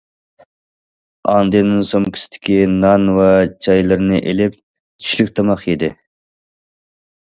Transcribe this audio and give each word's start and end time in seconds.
ئاندىن 1.33 1.75
سومكىسىدىكى 1.89 2.57
نان 2.77 3.05
ۋە 3.19 3.27
چايلىرىنى 3.67 4.23
ئېلىپ‹‹ 4.31 4.57
چۈشلۈك 5.05 5.31
تاماق›› 5.41 5.67
يېدى. 5.73 5.95